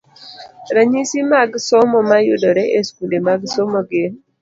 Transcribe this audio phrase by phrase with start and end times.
[0.75, 4.13] Ranyisi mag somo mayudore e skunde mag somo gin: